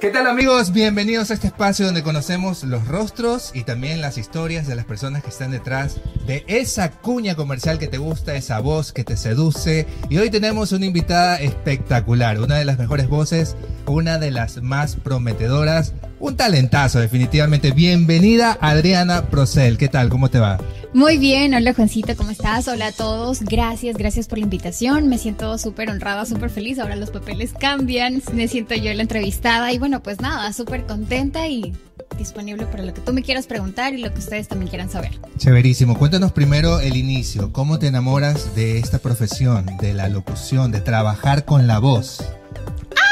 [0.00, 0.72] ¿Qué tal amigos?
[0.72, 5.22] Bienvenidos a este espacio donde conocemos los rostros y también las historias de las personas
[5.22, 9.86] que están detrás de esa cuña comercial que te gusta, esa voz que te seduce.
[10.08, 14.96] Y hoy tenemos una invitada espectacular, una de las mejores voces, una de las más
[14.96, 17.72] prometedoras, un talentazo definitivamente.
[17.72, 20.08] Bienvenida Adriana Procel, ¿qué tal?
[20.08, 20.58] ¿Cómo te va?
[20.92, 22.68] Muy bien, hola Juancito, ¿cómo estás?
[22.68, 26.96] Hola a todos, gracias, gracias por la invitación, me siento súper honrada, súper feliz, ahora
[26.96, 31.72] los papeles cambian, me siento yo la entrevistada y bueno, pues nada, súper contenta y
[32.18, 35.12] disponible para lo que tú me quieras preguntar y lo que ustedes también quieran saber.
[35.38, 40.80] Chéverísimo, cuéntanos primero el inicio, ¿cómo te enamoras de esta profesión, de la locución, de
[40.80, 42.18] trabajar con la voz?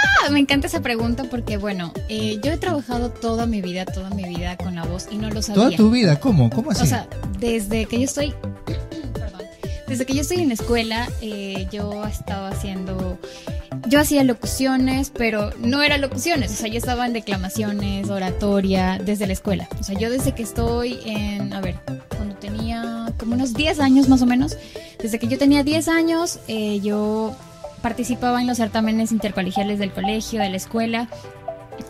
[0.30, 4.24] me encanta esa pregunta porque, bueno, eh, yo he trabajado toda mi vida, toda mi
[4.24, 5.64] vida con la voz y no lo sabía.
[5.64, 6.20] ¿Toda tu vida?
[6.20, 6.50] ¿Cómo?
[6.50, 6.82] ¿Cómo así?
[6.82, 8.34] O sea, desde que yo estoy,
[9.14, 9.42] perdón,
[9.86, 13.18] desde que yo estoy en la escuela, eh, yo estaba haciendo,
[13.88, 19.26] yo hacía locuciones, pero no eran locuciones, o sea, yo estaba en declamaciones, oratoria, desde
[19.26, 19.68] la escuela.
[19.80, 21.76] O sea, yo desde que estoy en, a ver,
[22.16, 24.56] cuando tenía como unos 10 años más o menos,
[25.00, 27.34] desde que yo tenía 10 años, eh, yo
[27.82, 31.08] participaba en los certámenes intercolegiales del colegio, de la escuela.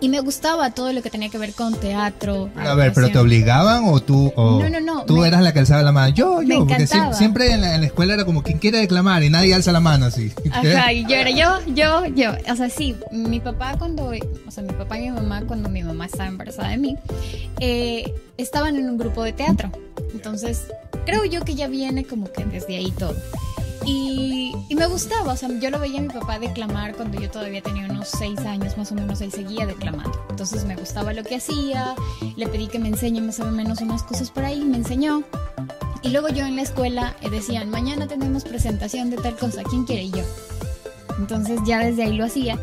[0.01, 2.51] Y me gustaba todo lo que tenía que ver con teatro.
[2.57, 5.61] a ver, ¿pero te obligaban o tú, o no, no, no, tú eras la que
[5.61, 6.15] alzaba la mano?
[6.15, 9.73] Yo, yo, porque siempre, en, la, escuela era como quien quiere declamar y nadie alza
[9.73, 10.33] la mano así.
[10.53, 12.33] Ajá, y yo era yo, yo, yo.
[12.53, 14.13] O sea, sí, mi papá cuando,
[14.47, 16.97] o sea, mi papá y mi mamá cuando mi mamá estaba embarazada de mí,
[17.59, 19.73] eh, estaban en un grupo de teatro.
[20.13, 20.65] Entonces,
[21.07, 23.17] creo yo que ya viene como que desde ahí todo.
[23.91, 27.63] Y, me gustaba, o sea, yo lo veía a mi papá declamar cuando yo todavía
[27.63, 30.27] tenía unos seis años más o menos, él seguía declamando.
[30.29, 31.95] Entonces me gustaba lo que hacía,
[32.37, 35.23] le pedí que me enseñe más o menos unas cosas por ahí, me enseñó.
[36.03, 40.03] Y luego yo en la escuela decían, mañana tenemos presentación de tal cosa, ¿quién quiere?
[40.03, 40.23] Y yo.
[41.19, 42.59] Entonces ya desde ahí lo hacía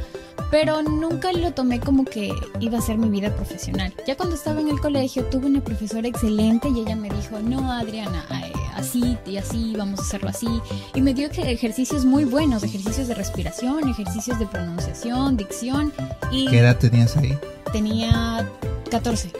[0.51, 3.93] pero nunca lo tomé como que iba a ser mi vida profesional.
[4.07, 7.71] Ya cuando estaba en el colegio tuve una profesora excelente y ella me dijo, no
[7.71, 10.47] Adriana, eh, así y así, vamos a hacerlo así.
[10.93, 15.93] Y me dio ejercicios muy buenos, ejercicios de respiración, ejercicios de pronunciación, dicción.
[16.31, 17.37] Y ¿Qué edad tenías ahí?
[17.71, 18.49] Tenía
[18.91, 19.31] 14.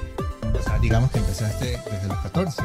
[0.58, 2.64] O sea, digamos que empezaste desde los 14.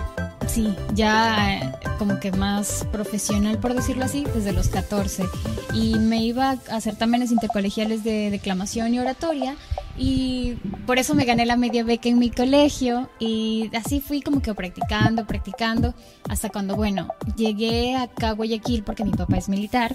[0.51, 5.25] Sí, ya eh, como que más profesional, por decirlo así, desde los 14.
[5.73, 9.55] Y me iba a también intercolegiales de declamación y oratoria.
[9.97, 10.55] Y
[10.87, 13.09] por eso me gané la media beca en mi colegio.
[13.21, 15.95] Y así fui como que practicando, practicando.
[16.29, 19.95] Hasta cuando, bueno, llegué acá a Guayaquil porque mi papá es militar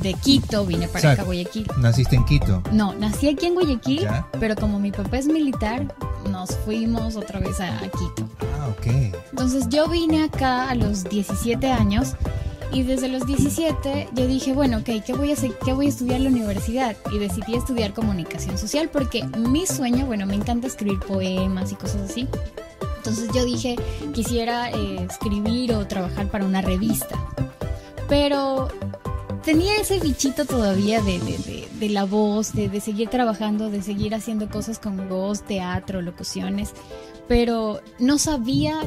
[0.00, 1.66] de Quito, vine para acá Guayaquil.
[1.78, 2.62] ¿Naciste en Quito?
[2.72, 4.06] No, nací aquí en Guayaquil,
[4.38, 5.94] pero como mi papá es militar,
[6.30, 8.28] nos fuimos otra vez a, Quito.
[8.58, 9.14] Ah, ok.
[9.30, 12.14] Entonces yo vine acá a los 17 años
[12.72, 15.52] y desde los 17 yo dije, bueno, ok, ¿qué voy a hacer?
[15.64, 16.96] ¿Qué voy a estudiar en la universidad?
[17.12, 22.10] Y decidí estudiar comunicación social porque mi sueño, bueno, me encanta escribir poemas y cosas
[22.10, 22.28] así.
[22.96, 23.76] Entonces yo dije,
[24.14, 27.18] quisiera eh, escribir o trabajar para una revista.
[28.08, 28.68] Pero
[29.44, 34.48] tenía ese bichito todavía de, de, de, la voz, de, seguir trabajando, de seguir haciendo
[34.48, 36.72] cosas con voz, teatro, locuciones,
[37.28, 38.80] pero no sabía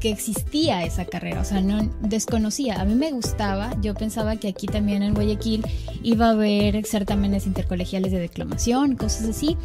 [0.00, 2.80] que existía esa carrera, o sea, no desconocía.
[2.80, 5.66] A mí me gustaba, yo pensaba que aquí también en Guayaquil
[6.02, 9.56] iba a haber certámenes intercolegiales de declamación, cosas así,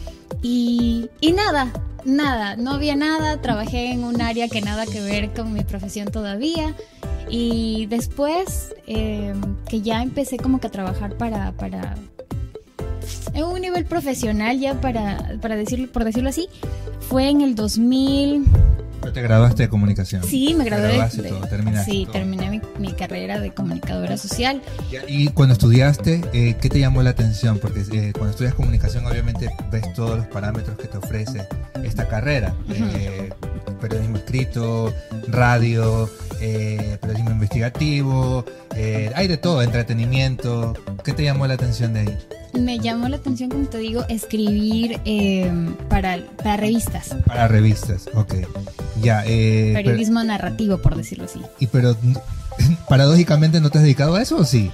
[0.42, 1.72] y, y nada,
[2.06, 6.10] nada, no había nada, trabajé en un área que nada que ver con mi profesión
[6.10, 6.76] todavía.
[7.30, 11.96] Y después em, que ya empecé como que a trabajar para, para
[13.34, 16.48] en un nivel profesional ya para, para decirlo, por decirlo así,
[17.10, 18.46] fue en el 2000.
[19.04, 20.24] ¿Pero te graduaste de comunicación?
[20.24, 20.94] Sí, me gradué.
[20.94, 24.62] De, todo, terminaste sí, terminé mi, carrera de comunicadora social.
[25.10, 27.60] Y cuando estudiaste, eh, ¿qué te llamó la atención?
[27.60, 31.46] Porque eh, cuando estudias comunicación obviamente ves todos los parámetros que te ofrece
[31.84, 32.56] esta carrera.
[32.70, 33.30] Eh,
[33.82, 34.94] periodismo escrito,
[35.28, 36.10] radio,
[36.40, 38.46] periodismo investigativo,
[39.16, 40.74] hay de todo, entretenimiento.
[41.04, 42.18] ¿Qué te llamó la atención de ahí?
[42.54, 47.16] Me llamó la atención, como te digo, escribir em, para, para revistas.
[47.26, 48.36] Para revistas, ok.
[49.02, 51.42] Ya, eh, Periodismo narrativo, por decirlo así.
[51.60, 51.96] ¿Y pero
[52.90, 54.72] paradójicamente no te has dedicado a eso o sí?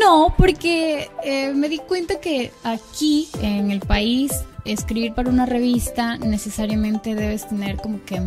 [0.00, 4.32] No, porque eh, me di cuenta que aquí en el país
[4.64, 8.20] escribir para una revista necesariamente debes tener como que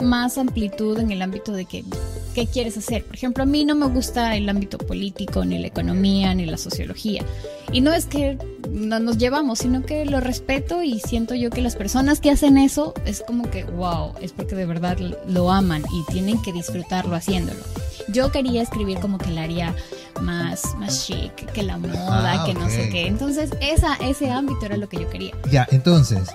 [0.00, 1.84] más amplitud en el ámbito de que,
[2.34, 3.04] qué quieres hacer.
[3.04, 6.56] Por ejemplo, a mí no me gusta el ámbito político, ni la economía, ni la
[6.56, 7.24] sociología.
[7.72, 8.38] Y no es que
[8.70, 12.58] no nos llevamos, sino que lo respeto y siento yo que las personas que hacen
[12.58, 17.14] eso es como que, wow, es porque de verdad lo aman y tienen que disfrutarlo
[17.14, 17.60] haciéndolo.
[18.12, 19.74] Yo quería escribir como que el área
[20.20, 23.06] más, más chic, que la moda, Ah, que no sé qué.
[23.06, 25.32] Entonces, esa, ese ámbito era lo que yo quería.
[25.50, 26.28] Ya, entonces,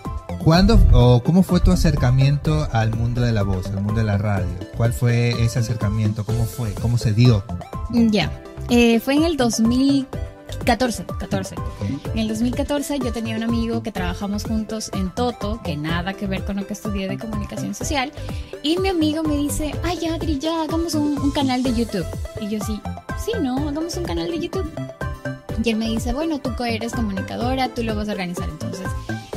[0.43, 4.17] ¿cuándo o cómo fue tu acercamiento al mundo de la voz, al mundo de la
[4.17, 4.47] radio?
[4.77, 6.23] ¿Cuál fue ese acercamiento?
[6.25, 6.73] ¿Cómo fue?
[6.73, 7.43] ¿Cómo se dio?
[7.91, 8.31] Ya,
[8.69, 10.34] eh, fue en el 2014,
[10.65, 11.05] 14.
[12.13, 16.27] En el 2014 yo tenía un amigo que trabajamos juntos en Toto, que nada que
[16.27, 18.11] ver con lo que estudié de comunicación social,
[18.63, 22.05] y mi amigo me dice, ay Adri, ya hagamos un, un canal de YouTube.
[22.41, 22.79] Y yo sí,
[23.23, 24.71] sí, no, hagamos un canal de YouTube.
[25.63, 28.49] Y él me dice, bueno, tú eres comunicadora, tú lo vas a organizar.
[28.49, 28.87] Entonces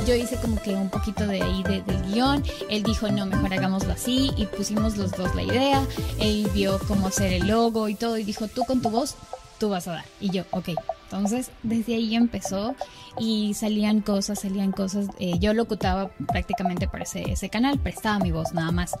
[0.05, 2.43] yo hice como que un poquito de ahí de- del guion.
[2.69, 4.31] Él dijo, no, mejor hagámoslo así.
[4.35, 5.81] Y pusimos los dos la idea.
[6.19, 8.17] Él vio cómo hacer el logo y todo.
[8.17, 9.15] Y dijo, tú con tu voz,
[9.59, 10.05] tú vas a dar.
[10.19, 10.69] Y yo, ok.
[11.11, 12.75] Entonces desde ahí empezó
[13.17, 15.07] y salían cosas, salían cosas.
[15.17, 18.95] Eh, yo locutaba prácticamente para ese, ese canal, prestaba mi voz nada más.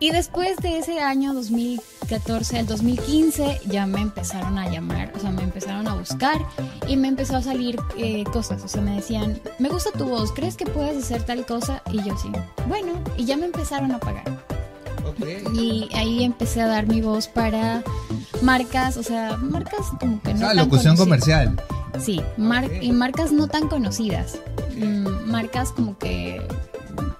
[0.00, 5.30] Y después de ese año 2014 al 2015 ya me empezaron a llamar, o sea,
[5.30, 6.44] me empezaron a buscar
[6.86, 10.32] y me empezó a salir eh, cosas, o sea, me decían, me gusta tu voz,
[10.32, 11.82] ¿crees que puedes hacer tal cosa?
[11.90, 12.30] Y yo sí,
[12.68, 14.24] bueno, y ya me empezaron a pagar.
[15.54, 17.82] Y ahí empecé a dar mi voz para
[18.42, 20.98] marcas, o sea, marcas como que no Ah, tan locución conocidas.
[20.98, 21.60] comercial.
[22.00, 24.38] Sí, mar- y marcas no tan conocidas.
[24.76, 26.42] Mm, marcas como que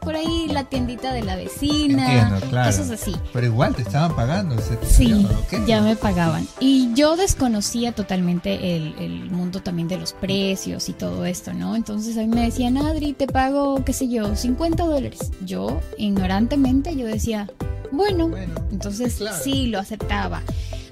[0.00, 2.70] por ahí la tiendita de la vecina, Entiendo, claro.
[2.70, 3.16] cosas así.
[3.32, 4.54] Pero igual te estaban pagando.
[4.54, 5.26] ese- Sí,
[5.66, 6.46] ya me pagaban.
[6.60, 11.75] Y yo desconocía totalmente el, el mundo también de los precios y todo esto, ¿no?
[11.75, 15.32] Entonces a mí me decían, Adri, te pago, qué sé yo, 50 dólares.
[15.44, 17.49] Yo, ignorantemente, yo decía,
[17.92, 19.36] bueno, Bueno, entonces claro.
[19.42, 20.42] sí, lo aceptaba.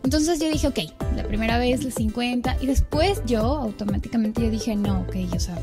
[0.03, 0.79] Entonces yo dije, ok,
[1.17, 5.59] la primera vez los 50 y después yo automáticamente yo dije, no, ok, o sea,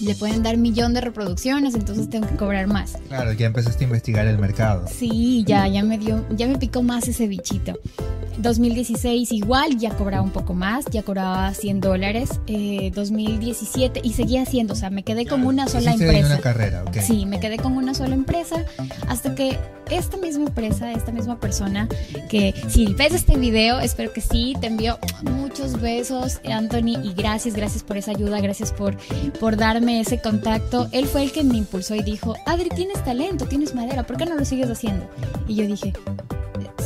[0.00, 2.96] le pueden dar millón de reproducciones, entonces tengo que cobrar más.
[3.08, 4.86] Claro, ya empezaste a investigar el mercado.
[4.88, 7.78] Sí, ya, ya me dio, ya me picó más ese bichito.
[8.38, 12.40] 2016 igual, ya cobraba un poco más, ya cobraba 100 dólares.
[12.46, 16.26] Eh, 2017 y seguía haciendo, o sea, me quedé con una sola empresa.
[16.26, 16.98] una carrera, ok.
[17.00, 18.64] Sí, me quedé con una sola empresa
[19.08, 19.58] hasta que
[19.90, 21.88] esta misma empresa, esta misma persona,
[22.28, 27.54] que si ves este video, espero que sí, te envío muchos besos, Anthony, y gracias,
[27.54, 28.96] gracias por esa ayuda, gracias por,
[29.40, 30.88] por darme ese contacto.
[30.92, 34.26] Él fue el que me impulsó y dijo, Adri, tienes talento, tienes madera, ¿por qué
[34.26, 35.08] no lo sigues haciendo?
[35.46, 35.92] Y yo dije,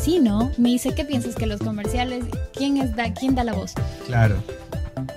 [0.03, 0.51] sí, ¿no?
[0.59, 2.25] Me dice, ¿qué piensas que los comerciales,
[2.55, 3.73] quién, es da, quién da la voz?
[4.07, 4.37] Claro.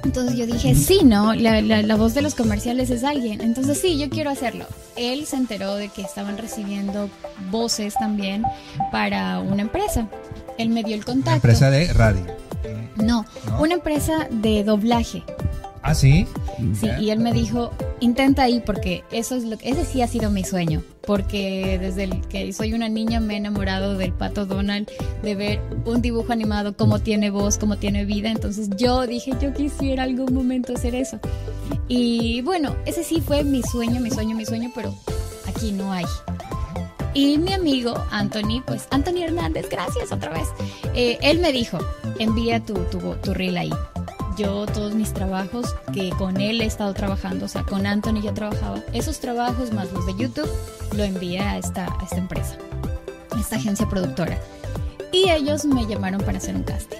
[0.04, 1.36] Entonces yo dije, sí, ¿no?
[1.36, 3.42] La, la- la voz de los comerciales es alguien.
[3.42, 4.66] Entonces sí, yo quiero hacerlo.
[4.95, 7.10] Él se enteró de que estaban recibiendo
[7.51, 8.44] voces también
[8.92, 10.07] para una empresa.
[10.57, 11.36] Él me dio el Una contacto.
[11.36, 12.25] empresa de radio.
[12.95, 13.62] No, ¿No?
[13.62, 15.22] una empresa de doblaje.
[15.83, 16.25] Ah, sí.
[16.80, 20.07] Sí, y él me dijo, intenta ahí porque eso es lo que, ese sí ha
[20.07, 24.46] sido mi sueño, porque desde el que soy una niña me he enamorado del pato
[24.46, 24.90] Donald,
[25.24, 29.54] de ver un dibujo animado, cómo tiene voz, cómo tiene vida, entonces yo dije, yo
[29.54, 31.19] quisiera algún momento hacer eso.
[31.88, 34.94] Y bueno, ese sí fue mi sueño, mi sueño, mi sueño, pero
[35.48, 36.06] aquí no hay.
[37.13, 40.48] Y mi amigo Anthony, pues Anthony Hernández, gracias otra vez.
[40.94, 41.78] eh, él me dijo,
[42.19, 43.72] envía tu, tu, tu reel ahí.
[44.38, 48.34] Yo todos mis trabajos que con él he estado trabajando, o sea, con Anthony ya
[48.34, 50.50] trabajaba, esos trabajos más los de YouTube,
[50.94, 52.58] lo envié a esta, empresa,
[53.40, 54.38] esta agencia productora.
[55.14, 56.98] Y ellos me llamaron para hacer un casting.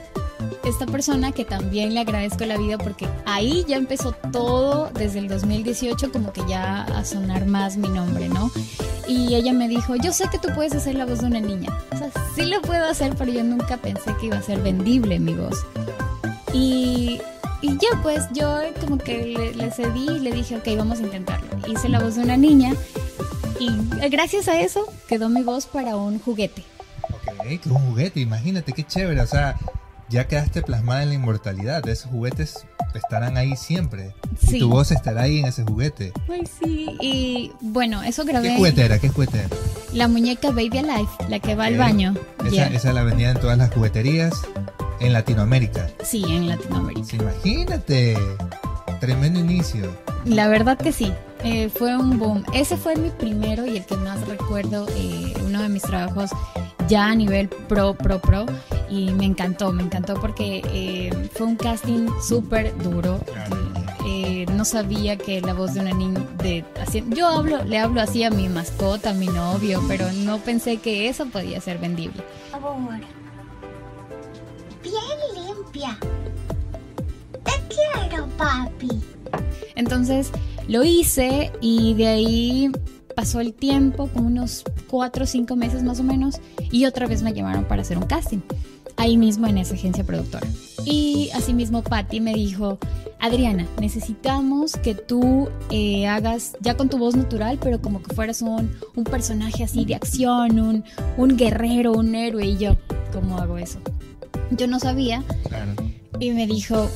[0.64, 5.28] Esta persona que también le agradezco la vida porque ahí ya empezó todo desde el
[5.28, 8.50] 2018 como que ya a sonar más mi nombre, ¿no?
[9.08, 11.70] Y ella me dijo, yo sé que tú puedes hacer la voz de una niña.
[11.92, 15.20] O sea, sí lo puedo hacer, pero yo nunca pensé que iba a ser vendible
[15.20, 15.66] mi voz.
[16.56, 17.20] Y,
[17.62, 21.04] y ya pues yo como que le, le cedí y le dije, ok, vamos a
[21.04, 21.48] intentarlo.
[21.68, 22.74] Hice la voz de una niña
[23.60, 23.70] y
[24.10, 26.64] gracias a eso quedó mi voz para un juguete.
[27.40, 29.20] Ok, que un juguete, imagínate qué chévere.
[29.22, 29.58] O sea,
[30.10, 31.88] ya quedaste plasmada en la inmortalidad.
[31.88, 34.14] Esos juguetes estarán ahí siempre.
[34.40, 34.58] Sí.
[34.58, 36.14] Y tu voz estará ahí en ese juguete.
[36.32, 36.88] Ay, sí.
[37.02, 38.50] Y bueno, eso grabé.
[38.50, 39.00] ¿Qué juguete era?
[39.00, 39.50] ¿Qué juguete era?
[39.94, 41.80] La muñeca Baby Alive, la que va al Ok.
[41.80, 42.14] baño.
[42.46, 42.68] Esa, Ya.
[42.68, 44.34] esa la vendían en todas las jugueterías
[45.00, 45.90] en Latinoamérica.
[46.04, 47.06] Sí, en Latinoamérica.
[47.08, 48.18] Sí, imagínate.
[49.00, 49.90] Tremendo inicio.
[50.26, 51.12] La verdad que sí,
[51.44, 52.44] eh, fue un boom.
[52.54, 56.32] Ese fue mi primero y el que más recuerdo, eh, uno de mis trabajos
[56.88, 58.46] ya a nivel pro, pro, pro.
[58.90, 63.20] Y me encantó, me encantó porque eh, fue un casting súper duro.
[64.08, 68.02] Eh, no sabía que la voz de una niña de así- yo hablo le hablo
[68.02, 72.24] así a mi mascota a mi novio pero no pensé que eso podía ser vendible
[72.52, 72.78] favor.
[74.86, 75.98] Bien limpia.
[77.44, 79.02] Te quiero, papi.
[79.76, 80.32] Entonces
[80.68, 82.72] lo hice y de ahí
[83.16, 86.40] pasó el tiempo, como unos cuatro o cinco meses más o menos,
[86.72, 88.40] y otra vez me llamaron para hacer un casting,
[88.98, 90.48] ahí mismo en esa agencia productora.
[90.86, 92.78] Y asimismo Patty me dijo,
[93.20, 98.42] Adriana, necesitamos que tú eh, hagas ya con tu voz natural, pero como que fueras
[98.42, 100.84] un, un personaje así de acción, un,
[101.18, 102.46] un guerrero, un héroe.
[102.46, 102.78] Y yo,
[103.12, 103.80] ¿cómo hago eso?
[104.52, 105.24] Yo no sabía.
[105.48, 105.74] Claro.
[106.20, 106.90] Y me dijo,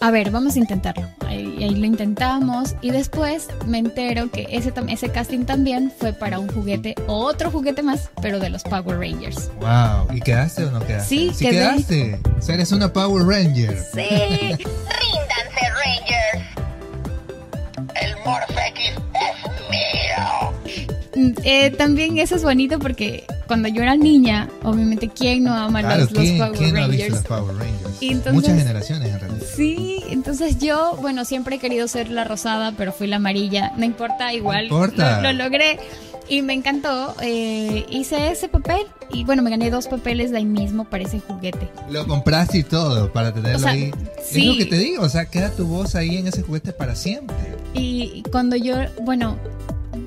[0.00, 1.06] a ver, vamos a intentarlo.
[1.26, 6.38] Ahí, ahí lo intentamos y después me entero que ese, ese casting también fue para
[6.38, 9.50] un juguete, otro juguete más, pero de los Power Rangers.
[9.60, 10.16] Wow.
[10.16, 11.08] ¿Y quedaste o no quedaste?
[11.08, 11.58] Sí, sí quedé.
[11.58, 12.20] quedaste.
[12.38, 13.76] O sea, eres una Power Ranger.
[13.92, 16.46] Sí, Ríndanse, Rangers.
[18.00, 18.14] El.
[18.14, 18.59] Mm,
[21.44, 26.00] eh, también eso es bonito porque cuando yo era niña, obviamente, ¿quién no ama Claro,
[26.02, 27.30] los, los ¿quién, Power quién no ha visto Rangers?
[27.30, 27.96] los Power Rangers?
[28.02, 29.46] Entonces- Muchas generaciones en realidad.
[29.56, 33.72] Sí, entonces yo, bueno, siempre he querido ser la rosada, pero fui la amarilla.
[33.76, 35.20] No importa, igual importa.
[35.22, 35.78] Lo, lo logré
[36.28, 37.14] y me encantó.
[37.22, 41.18] eh, hice ese papel y bueno, me gané dos papeles de ahí mismo para ese
[41.20, 41.68] juguete.
[41.90, 43.90] Lo compraste y todo para tenerlo O sea, ahí.
[44.24, 44.40] sí.
[44.42, 46.94] Es lo que te digo, o sea, queda tu voz ahí en ese juguete para
[46.94, 47.36] siempre.
[47.74, 49.36] Y cuando yo, bueno,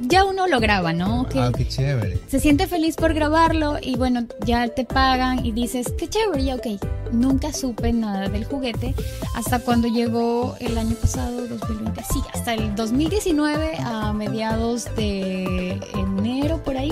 [0.07, 1.27] ya uno lo graba, ¿no?
[1.27, 2.19] Que Ah, qué chévere.
[2.27, 6.55] se siente feliz por grabarlo y bueno, ya te pagan y dices, qué chévere, ya
[6.55, 6.67] ok.
[7.11, 8.95] Nunca supe nada del juguete
[9.35, 12.01] hasta cuando llegó el año pasado, 2020.
[12.11, 16.91] Sí, hasta el 2019 a mediados de enero por ahí.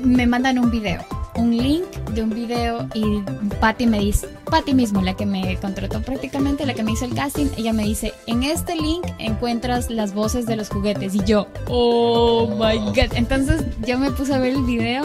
[0.00, 1.04] Me mandan un video,
[1.36, 3.20] un link de un video y
[3.60, 7.14] Patty me dice, Patty mismo, la que me contrató prácticamente, la que me hizo el
[7.14, 11.46] casting, ella me dice, en este link encuentras las voces de los juguetes y yo,
[11.68, 13.12] oh my god.
[13.14, 15.04] Entonces yo me puse a ver el video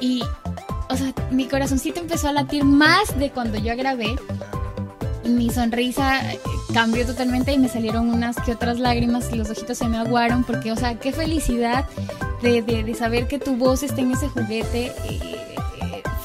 [0.00, 0.22] y,
[0.90, 4.14] o sea, mi corazoncito empezó a latir más de cuando yo grabé.
[5.24, 6.38] Mi sonrisa eh,
[6.72, 10.44] cambió totalmente y me salieron unas que otras lágrimas y los ojitos se me aguaron
[10.44, 11.84] porque, o sea, qué felicidad
[12.42, 14.92] de, de- saber que tu voz está en ese juguete.
[15.04, 15.34] eh,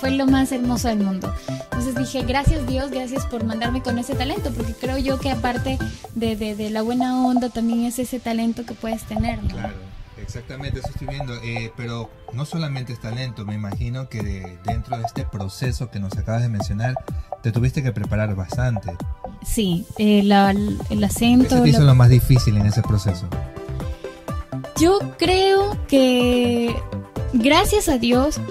[0.03, 1.33] fue lo más hermoso del mundo.
[1.63, 5.79] Entonces dije, gracias Dios, gracias por mandarme con ese talento, porque creo yo que aparte
[6.13, 9.41] de, de- de la buena onda también es ese talento que puedes tener.
[9.41, 9.47] ¿no?
[9.47, 9.75] Claro,
[10.21, 11.33] exactamente, eso estoy viendo.
[11.35, 16.01] Eh, pero no solamente es talento, me imagino que de- dentro de este proceso que
[16.01, 16.95] nos acabas de mencionar,
[17.41, 18.97] te tuviste que preparar bastante.
[19.45, 21.55] Sí, eh, la- el ¿Qué acento.
[21.55, 23.25] se te hizo lo- lo más difícil en ese proceso?
[24.77, 26.75] Yo creo que
[27.31, 28.41] gracias a Dios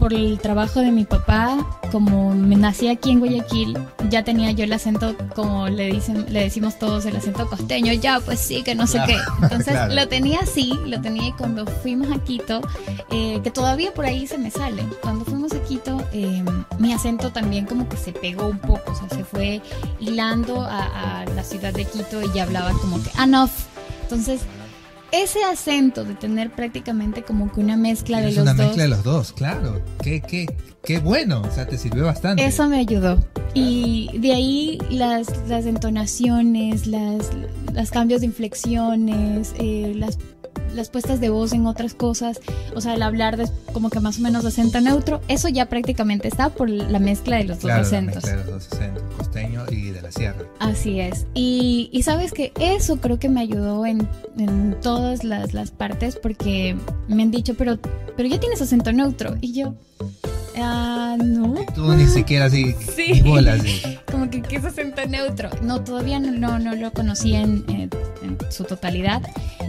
[0.00, 1.58] por el trabajo de mi papá,
[1.92, 3.78] como me nací aquí en Guayaquil,
[4.08, 8.18] ya tenía yo el acento, como le dicen, le decimos todos, el acento costeño, ya
[8.18, 9.18] pues sí, que no sé Claro, qué.
[9.42, 9.94] Entonces claro.
[9.94, 12.62] lo tenía así, lo tenía y cuando fuimos a Quito,
[13.10, 14.82] eh, que todavía por ahí se me sale.
[15.02, 16.42] Cuando fuimos a Quito, eh,
[16.78, 19.60] mi acento también como que se pegó un poco, o sea, se fue
[20.00, 23.50] hilando a, a la ciudad de Quito y ya hablaba como que enough.
[24.04, 24.40] Entonces,
[25.12, 28.88] ese acento de tener prácticamente como que una mezcla de los una dos, mezcla de
[28.88, 29.80] los dos, claro.
[30.02, 30.46] Qué, qué,
[30.82, 32.44] qué bueno, o sea, te sirvió bastante.
[32.44, 33.22] eso me ayudó.
[33.54, 37.30] Y de ahí las, las entonaciones, las,
[37.72, 40.18] los cambios de inflexiones, eh, las,
[40.74, 42.40] las puestas de voz en otras cosas,
[42.74, 46.28] o sea, el hablar de, como que más o menos acento neutro, eso ya prácticamente
[46.28, 48.16] está por la mezcla de los Claro, dos la acentos.
[48.24, 50.42] mezcla de los dos acentos, costeño y de la sierra.
[50.58, 51.26] Así es.
[51.34, 54.08] Y, y sabes que eso creo que me ayudó en,
[54.38, 56.76] en todas las, las partes porque
[57.08, 57.78] me han dicho, pero,
[58.16, 59.36] pero ya tienes acento neutro.
[59.40, 59.74] Y yo,
[60.58, 61.54] ah, no.
[61.74, 63.12] Tú ni siquiera así, Sí.
[63.12, 63.80] ni bola así.
[64.10, 65.50] Como que, ¿qué es acento neutro?
[65.62, 67.90] No, todavía no, no, no lo conocí en, en-
[68.22, 69.22] en su totalidad.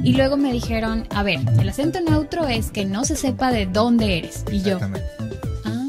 [0.03, 3.65] Y luego me dijeron, a ver, el acento neutro es que no se sepa de
[3.65, 4.43] dónde eres.
[4.51, 4.79] Y yo.
[5.65, 5.88] Ah,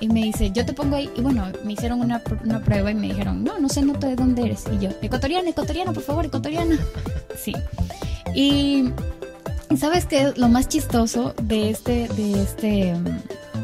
[0.00, 2.94] y me dice, yo te pongo ahí, y bueno, me hicieron una, una prueba y
[2.94, 4.64] me dijeron, no, no se nota de dónde eres.
[4.72, 6.78] Y yo, ecuatoriana, ecuatoriana, por favor, ecuatoriana.
[7.42, 7.54] Sí.
[8.34, 8.90] Y,
[9.78, 12.94] sabes que lo más chistoso de este, de este,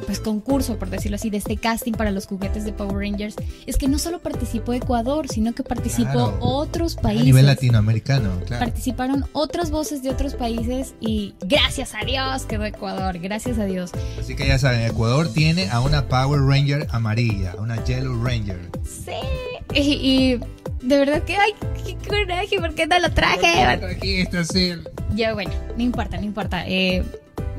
[0.07, 3.35] pues concurso, por decirlo así, de este casting para los juguetes de Power Rangers,
[3.67, 6.39] es que no solo participó Ecuador, sino que participó Claro.
[6.41, 7.25] otros A países.
[7.27, 8.65] nivel latinoamericano, claro.
[8.65, 13.91] Participaron otras voces de otros países y gracias a Dios quedó Ecuador, gracias a Dios.
[14.21, 18.59] Así que ya saben, Ecuador tiene a una Power Ranger amarilla, a una Yellow Ranger.
[18.85, 19.13] Sí.
[19.75, 20.41] Y, y
[20.87, 21.53] de verdad que, ay,
[21.85, 24.21] qué coraje, ¿por qué no lo traje?
[24.23, 24.73] Está así.
[25.15, 26.65] Ya, bueno, no importa, no importa.
[26.67, 27.05] Eh,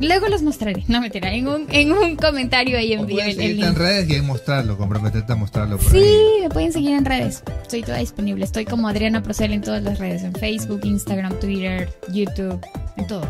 [0.01, 3.41] luego los mostraré, no mentira, en un, en un comentario ahí O envío puedes el,
[3.41, 6.41] el seguirte en redes y ahí mostrarlo, comprometerte a mostrarlo por Sí, ahí.
[6.43, 7.43] me pueden seguir en redes.
[7.61, 8.45] Estoy toda disponible.
[8.45, 12.59] Estoy como Adriana Procel en todas las redes: en Facebook, Instagram, Twitter, YouTube,
[12.97, 13.27] en todo.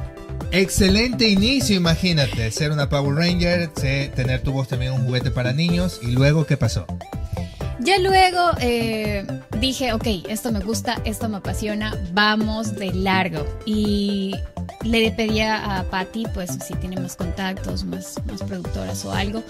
[0.52, 3.68] Excelente inicio, imagínate, ser una Power Ranger,
[4.16, 6.86] tener tu voz también un juguete para niños y luego ¿qué pasó?
[7.80, 9.26] Ya luego eh,
[9.60, 13.46] dije, ok, esto me gusta, esto me apasiona, vamos de largo.
[13.66, 14.36] Y
[14.84, 19.44] le pedía a Patty, pues si tiene más contactos, más, más productoras o algo,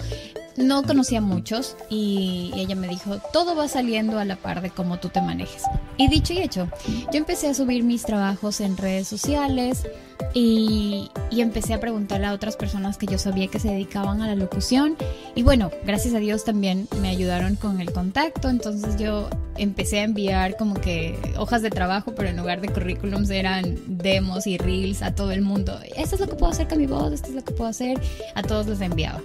[0.58, 4.98] no conocía muchos y ella me dijo, todo va saliendo a la par de cómo
[4.98, 5.62] tú te manejes.
[5.96, 9.86] Y dicho y hecho, yo empecé a subir mis trabajos en redes sociales
[10.34, 14.26] y, y empecé a preguntarle a otras personas que yo sabía que se dedicaban a
[14.26, 14.96] la locución.
[15.34, 20.04] Y bueno, gracias a Dios también me ayudaron con el contacto, entonces yo empecé a
[20.04, 25.02] enviar como que hojas de trabajo, pero en lugar de currículums eran demos y reels
[25.02, 25.78] a todo el mundo.
[25.96, 28.00] Esto es lo que puedo hacer con mi voz, esto es lo que puedo hacer,
[28.34, 29.20] a todos les enviaba.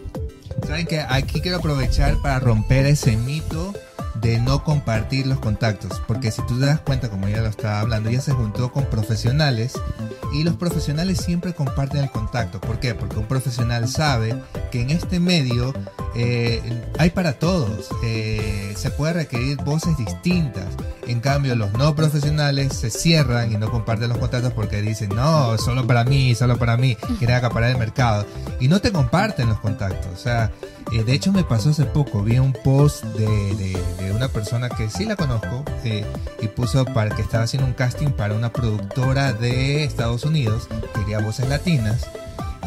[0.66, 3.74] Saben que aquí quiero aprovechar para romper ese mito
[4.16, 7.82] de no compartir los contactos, porque si tú te das cuenta, como ya lo estaba
[7.82, 9.74] hablando, ella se juntó con profesionales
[10.34, 12.62] y los profesionales siempre comparten el contacto.
[12.62, 12.96] ¿Por qué?
[12.96, 14.36] Porque un profesional sabe
[14.72, 15.74] que en este medio
[16.16, 16.62] eh,
[17.00, 20.66] hay para todos, eh, se puede requerir voces distintas.
[21.08, 25.58] En cambio, los no profesionales se cierran y no comparten los contactos porque dicen, no,
[25.58, 28.26] solo para mí, solo para mí, quieren acaparar el mercado.
[28.60, 30.12] Y no te comparten los contactos.
[30.14, 30.50] O sea,
[30.94, 34.70] eh, de hecho me pasó hace poco, vi un post de, de- de una persona
[34.70, 35.64] que sí la conozco
[36.42, 41.02] y puso para que estaba haciendo un casting para una productora de Estados Unidos, que
[41.02, 42.08] quería voces latinas.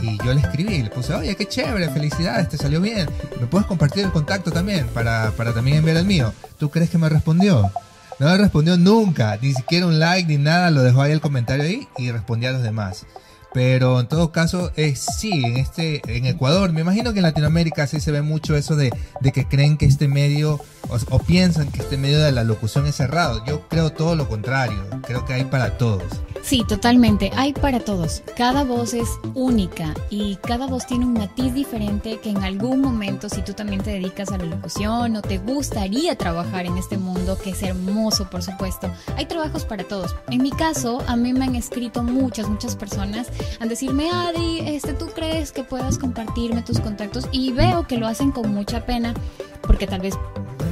[0.03, 3.09] Y yo le escribí y le puse, oye, qué chévere, felicidades, te salió bien.
[3.41, 6.33] ¿Me puedes compartir el contacto también para, para también enviar el mío?
[6.59, 7.71] ¿Tú crees que me respondió?
[8.19, 11.65] No me respondió nunca, ni siquiera un like ni nada, lo dejó ahí el comentario
[11.65, 13.07] ahí y respondía a los demás.
[13.53, 17.87] Pero en todo caso, eh, sí, en este, en Ecuador, me imagino que en Latinoamérica
[17.87, 21.71] sí se ve mucho eso de, de que creen que este medio, o, o piensan
[21.71, 23.43] que este medio de la locución es cerrado.
[23.47, 26.05] Yo creo todo lo contrario, creo que hay para todos.
[26.47, 27.33] Sí, totalmente.
[27.35, 28.23] Hay para todos.
[28.37, 33.29] Cada voz es única y cada voz tiene un matiz diferente que en algún momento,
[33.29, 37.37] si tú también te dedicas a la locución o te gustaría trabajar en este mundo,
[37.37, 40.15] que es hermoso, por supuesto, hay trabajos para todos.
[40.31, 43.27] En mi caso, a mí me han escrito muchas, muchas personas
[43.59, 47.27] a decirme, Adi, este, ¿tú crees que puedas compartirme tus contactos?
[47.33, 49.15] Y veo que lo hacen con mucha pena,
[49.63, 50.15] porque tal vez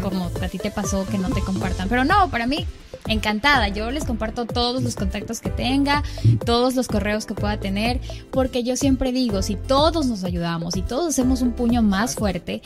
[0.00, 1.88] como a ti te pasó que no te compartan.
[1.88, 2.64] Pero no, para mí,
[3.08, 3.68] encantada.
[3.68, 6.02] Yo les comparto todos los contactos que tenga,
[6.44, 10.82] todos los correos que pueda tener, porque yo siempre digo, si todos nos ayudamos y
[10.82, 12.62] todos hacemos un puño más fuerte,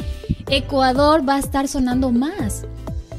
[0.48, 2.62] Ecuador va a estar sonando más.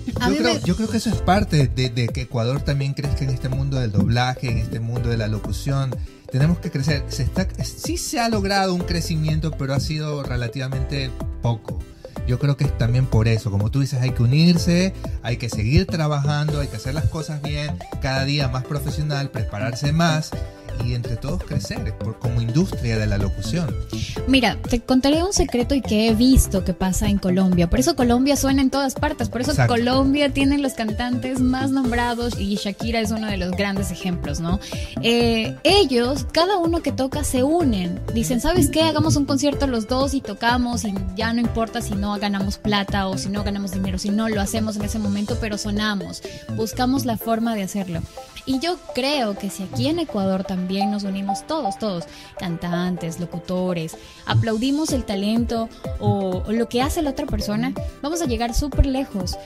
[0.07, 3.23] Yo creo, me- yo creo que eso es parte de, de que Ecuador también crezca
[3.23, 5.95] en este mundo del doblaje, en este mundo de la locución.
[6.31, 7.03] Tenemos que crecer.
[7.09, 11.79] Se está, sí se ha logrado un crecimiento, pero ha sido relativamente poco.
[12.27, 14.93] Yo creo que es también por eso, como tú dices, hay que unirse,
[15.23, 19.91] hay que seguir trabajando, hay que hacer las cosas bien, cada día más profesional, prepararse
[19.91, 20.31] más
[20.85, 23.73] y entre todos crecer por, como industria de la locución.
[24.27, 27.69] Mira, te contaré un secreto y que he visto que pasa en Colombia.
[27.69, 29.29] Por eso Colombia suena en todas partes.
[29.29, 29.73] Por eso Exacto.
[29.73, 34.59] Colombia tiene los cantantes más nombrados y Shakira es uno de los grandes ejemplos, ¿no?
[35.01, 37.99] Eh, ellos, cada uno que toca, se unen.
[38.13, 38.81] Dicen, ¿sabes qué?
[38.83, 43.07] Hagamos un concierto los dos y tocamos y ya no importa si no ganamos plata
[43.07, 46.21] o si no ganamos dinero, si no lo hacemos en ese momento, pero sonamos.
[46.55, 48.01] Buscamos la forma de hacerlo.
[48.45, 52.05] Y yo creo que si aquí en Ecuador también nos unimos todos, todos,
[52.37, 58.25] cantantes, locutores, aplaudimos el talento o, o lo que hace la otra persona, vamos a
[58.25, 59.37] llegar súper lejos.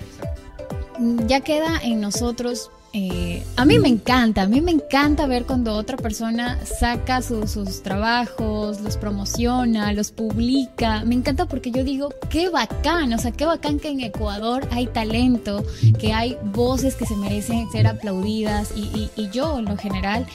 [1.28, 2.70] Ya queda en nosotros.
[2.96, 7.48] Eh, a mí me encanta, a mí me encanta ver cuando otra persona saca su-
[7.48, 11.04] sus trabajos, los promociona, los publica.
[11.04, 14.86] Me encanta porque yo digo, qué bacán, o sea, qué bacán que en Ecuador hay
[14.86, 15.64] talento,
[15.98, 20.28] que hay voces que se merecen ser aplaudidas y, y- y yo en lo general,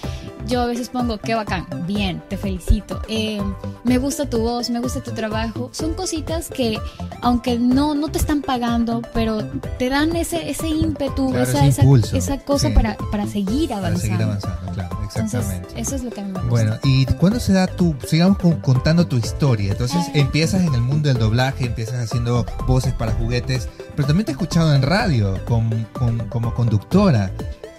[0.49, 3.41] yo a veces pongo, qué bacán, bien, te felicito, eh,
[3.85, 5.69] me gusta tu voz, me gusta tu trabajo.
[5.73, 6.79] Son cositas que,
[7.21, 9.45] aunque no, no te están pagando, pero
[9.79, 12.75] te dan ese, ese ímpetu, Claro, esa, ese esa, impulso, esa cosa sí.
[12.75, 14.01] para, para seguir Para avanzando.
[14.01, 15.81] seguir avanzando, claro, Entonces, exactamente.
[15.81, 16.51] eso es lo que a mí me gusta.
[16.51, 19.73] Bueno, ¿y cuándo se da tu, sigamos con- contando tu historia?
[19.73, 20.21] Entonces Eh.
[20.21, 24.35] empiezas en el mundo del doblaje, empiezas haciendo voces para juguetes, pero también te he
[24.35, 27.31] escuchado en radio con- con- como conductora.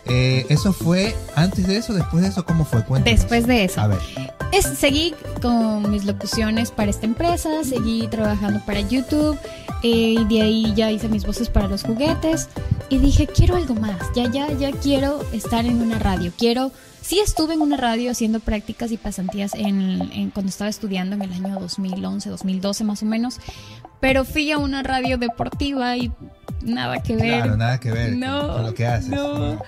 [0.09, 2.43] Eh, ¿Eso fue antes de eso, después de eso?
[2.45, 2.83] ¿Cómo fue?
[2.83, 3.19] Cuéntanos.
[3.19, 3.79] Después de eso.
[3.81, 3.99] A ver,
[4.51, 9.37] Es, seguí con mis locuciones para esta empresa, seguí trabajando para YouTube
[9.83, 12.49] eh, y de ahí ya hice mis voces para los juguetes
[12.89, 17.19] y dije quiero algo más, ya ya ya quiero estar en una radio, quiero sí
[17.19, 21.31] estuve en una radio haciendo prácticas y pasantías en, en- cuando estaba estudiando en el
[21.33, 23.37] año 2011, 2012 más o menos,
[24.01, 26.11] pero fui a una radio deportiva y
[26.63, 27.37] nada que ver.
[27.43, 29.09] claro, nada que ver No, con, con lo que haces.
[29.09, 29.59] no.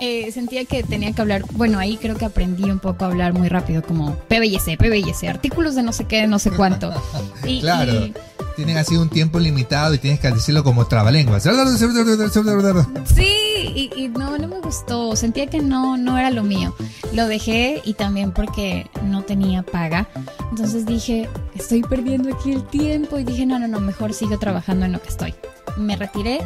[0.00, 3.34] Eh, sentía que tenía que hablar, bueno, ahí creo que aprendí un poco a hablar
[3.34, 6.90] muy rápido, como PBS, PBS, artículos de no sé qué, de no sé cuánto.
[7.46, 7.92] Y, Claro.
[7.92, 8.14] y-
[8.56, 11.42] tienen así un tiempo limitado y tienes que decirlo como trabalenguas.
[13.06, 13.24] Sí,
[13.74, 15.16] y, y no, no me gustó.
[15.16, 16.74] Sentía que no, no era lo mío.
[17.14, 20.08] Lo dejé y también porque no tenía paga.
[20.50, 23.18] Entonces dije, estoy perdiendo aquí el tiempo.
[23.18, 25.34] Y dije, no, no, no, mejor sigo trabajando en lo que estoy.
[25.78, 26.40] Me retiré,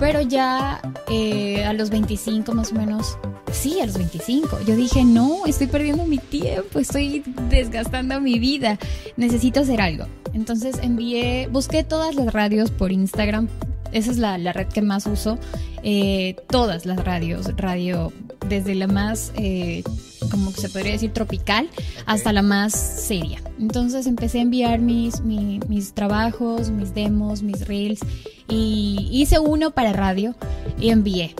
[0.00, 3.18] pero ya eh, a los 25 más o menos.
[3.52, 4.60] Sí, a los 25.
[4.66, 8.78] Yo dije, no, estoy perdiendo mi tiempo, estoy desgastando mi vida.
[9.16, 10.06] Necesito hacer algo.
[10.32, 13.48] Entonces envié, busqué todas las radios por Instagram.
[13.92, 15.38] Esa es la, la red que más uso.
[15.82, 18.12] Eh, todas las radios, radio,
[18.48, 19.82] desde la más, eh,
[20.30, 21.68] como se podría decir, tropical,
[22.06, 23.40] hasta la más seria.
[23.58, 28.00] Entonces empecé a enviar mis, mi- mis trabajos, mis demos, mis reels,
[28.48, 30.34] y hice uno para radio
[30.80, 31.34] y envié.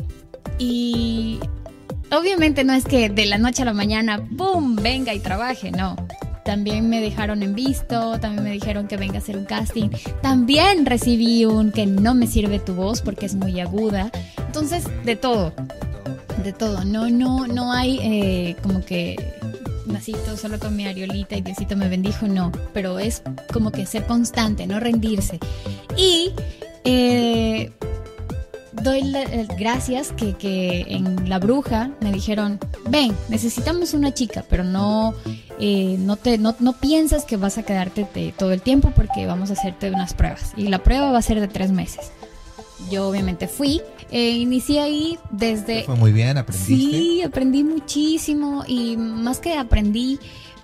[0.58, 1.38] Y
[2.12, 5.96] obviamente no es que de la noche a la mañana, ¡pum!, venga y trabaje, no.
[6.44, 9.88] También me dejaron en visto, también me dijeron que venga a hacer un casting.
[10.22, 14.10] También recibí un que no me sirve tu voz porque es muy aguda.
[14.46, 15.52] Entonces, de todo,
[16.42, 16.84] de todo.
[16.84, 19.16] No, no, no hay eh, como que
[19.86, 22.52] nacito solo con mi ariolita y Diosito me bendijo, no.
[22.72, 23.22] Pero es
[23.52, 25.38] como que ser constante, no rendirse.
[25.96, 26.32] Y
[26.84, 27.72] eh,
[28.72, 34.64] doy eh, gracias que, que en La Bruja me dijeron, ven, necesitamos una chica, pero
[34.64, 35.14] no,
[35.58, 39.26] eh, no, te, no, no piensas que vas a quedarte te- todo el tiempo porque
[39.26, 40.52] vamos a hacerte unas pruebas.
[40.56, 42.10] Y la prueba va a ser de tres meses.
[42.88, 45.84] Yo obviamente fui, eh, inicié ahí desde...
[45.84, 46.74] Fue muy bien, aprendiste.
[46.74, 50.18] Sí, aprendí muchísimo y más que aprendí,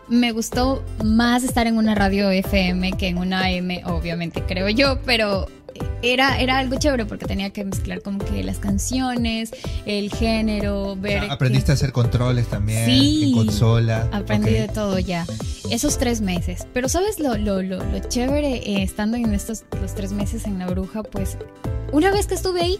[0.09, 4.99] me gustó más estar en una radio FM que en una AM, obviamente creo yo,
[5.05, 5.47] pero
[6.03, 9.51] era, era algo chévere porque tenía que mezclar como que las canciones,
[9.85, 11.25] el género, O ver...
[11.25, 13.25] sea, aprendiste a hacer controles también Sí.
[13.31, 14.09] en consola.
[14.12, 15.27] Aprendí de todo ya.
[15.71, 16.66] Esos tres meses.
[16.73, 20.59] Pero ¿sabes lo, lo, lo, lo chévere eh, estando en estos los tres meses en
[20.59, 21.03] La Bruja?
[21.03, 21.37] Pues
[21.92, 22.79] una vez que estuve ahí,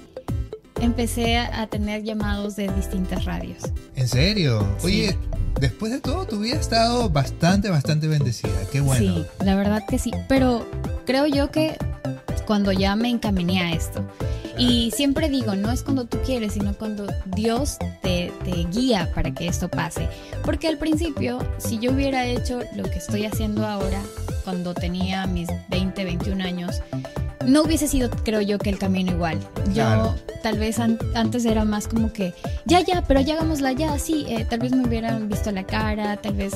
[0.81, 3.65] empecé a, tener llamados de distintas radios.
[3.95, 4.67] ¿En serio?
[4.79, 4.87] Sí.
[4.87, 5.19] Oye,
[5.61, 8.53] después de todo, tu vida ha estado bastante, bastante bendecida.
[8.71, 9.17] Qué bueno.
[9.17, 10.11] Sí, la verdad que sí.
[10.29, 10.67] Pero
[11.05, 11.77] creo yo que
[12.47, 14.05] cuando ya me encaminé a esto.
[14.59, 19.35] Y siempre digo, no es cuando tú quieres, sino cuando Dios te, te guía para
[19.35, 20.09] que esto pase.
[20.45, 24.01] Porque al principio, si yo hubiera hecho lo que estoy haciendo ahora,
[24.45, 26.81] cuando tenía mis 20, 21 años,
[27.47, 29.39] no hubiese sido, creo yo, que el camino igual.
[29.69, 30.15] Yo Claro.
[30.43, 32.35] tal vez an- antes era más como que,
[32.67, 36.17] ya, ya, pero ya hagámosla ya, sí, eh, tal vez me hubieran visto la cara,
[36.19, 36.53] tal vez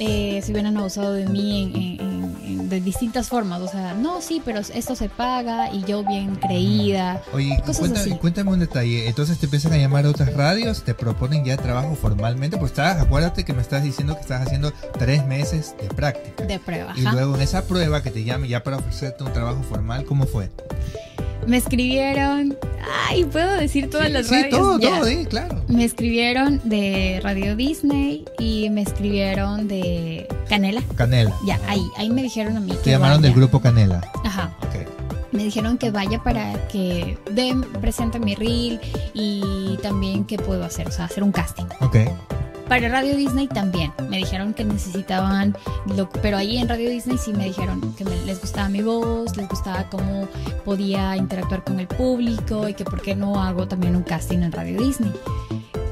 [0.00, 3.60] eh, se hubieran abusado de mí en- en- en- en- de distintas formas.
[3.62, 7.20] O sea, no, sí, pero esto se paga y yo bien creída.
[7.32, 8.10] Oye, Cosas así.
[8.12, 9.08] cuéntame un detalle.
[9.08, 12.56] Entonces te empiezan a llamar a otras radios, te proponen ya trabajo formalmente.
[12.58, 16.44] Pues estás, acuérdate que me estás diciendo que estás haciendo tres meses de práctica.
[16.44, 16.92] De prueba.
[16.96, 17.12] Y ajá.
[17.14, 20.50] luego en esa prueba que te llamen ya para ofrecerte un trabajo formal, ¿cómo fue?
[21.46, 22.56] Me escribieron.
[23.08, 24.50] Ay, puedo decir todas sí, las sí, radios.
[24.50, 25.62] todo, todo, sí, claro.
[25.68, 30.82] Me escribieron de Radio Disney y me escribieron de Canela.
[30.94, 31.32] Canela.
[31.46, 34.00] Ya, ahí, ahí me dijeron a mí que Te llamaron del grupo Canela.
[34.24, 34.54] Ajá.
[34.62, 34.86] Ok.
[35.32, 38.80] Me dijeron que vaya para que den, presente mi reel
[39.14, 41.66] y también que puedo hacer, o sea, hacer un casting.
[41.80, 41.96] Ok.
[42.68, 43.92] Para Radio Disney también.
[44.10, 45.56] Me dijeron que necesitaban,
[45.96, 49.36] lo, pero ahí en Radio Disney sí me dijeron que me- les gustaba mi voz,
[49.36, 50.28] les gustaba cómo
[50.64, 54.52] podía interactuar con el público y que por qué no hago también un casting en
[54.52, 55.12] Radio Disney.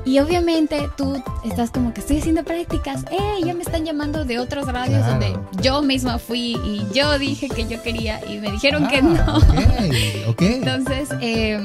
[0.05, 3.41] Y obviamente tú estás como que estoy haciendo prácticas, ¡eh!
[3.45, 5.13] Ya me están llamando de otras radios Claro.
[5.19, 9.03] donde yo misma fui y yo dije que yo quería y me dijeron que Ah,
[9.03, 9.37] no.
[9.39, 10.43] Ok, ok.
[10.43, 11.59] Entonces eh,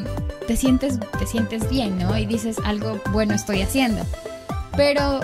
[0.47, 2.17] te sientes te sientes bien, ¿no?
[2.17, 4.01] Y dices algo bueno estoy haciendo.
[4.83, 5.19] Pero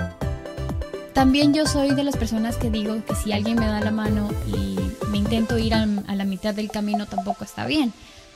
[1.13, 4.29] también yo soy de las personas que digo que si alguien me da la mano
[4.45, 4.77] y
[5.09, 7.91] me intento ir a, a la mitad del camino tampoco está bien.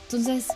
[0.05, 0.47] Entonces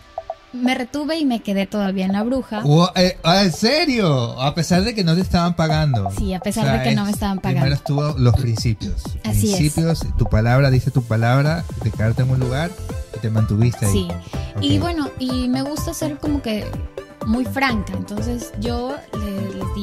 [0.54, 2.64] me retuve y me quedé todavía en la bruja.
[2.96, 4.42] Eh, ah, ¿En serio?
[4.42, 6.10] A pesar de que no te estaban pagando.
[6.18, 7.62] Sí, a pesar de que no me es- estaban pagando.
[7.62, 9.04] Primero estuvo los principios.
[9.24, 9.58] Así es.
[9.58, 12.72] principios, tu palabra dice tu palabra, de quedarte en un lugar
[13.16, 13.92] y te mantuviste ahí.
[13.92, 14.08] Sí.
[14.62, 14.82] Y Ok.
[14.82, 16.66] bueno, y me gusta ser como que
[17.28, 17.94] muy franca.
[17.94, 18.96] Entonces yo
[19.56, 19.75] les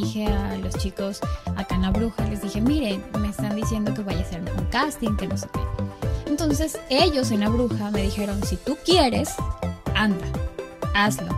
[0.72, 1.20] los chicos
[1.56, 4.64] acá en la bruja, les dije, miren, me están diciendo que vaya a hacer un
[4.66, 5.61] casting, que no sé qué.
[6.30, 9.30] Entonces ellos en la bruja me dijeron, si tú quieres,
[9.94, 10.26] anda,
[10.94, 11.28] hazlo.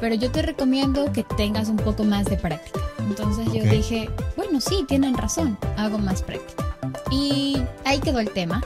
[0.00, 2.80] Pero yo te recomiendo que tengas un poco más de práctica.
[2.98, 6.64] Entonces yo dije, bueno, sí, tienen razón, hago más práctica.
[7.10, 8.62] Y ahí quedó el tema.